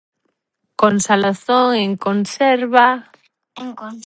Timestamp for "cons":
3.79-3.99